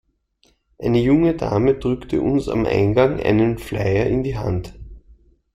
[0.79, 4.73] Eine junge Dame drückte uns am Eingang einen Flyer in die Hand.